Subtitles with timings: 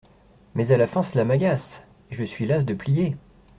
[0.55, 3.15] Mais à la fin, cela m’agace, Et je suis lasse de plier!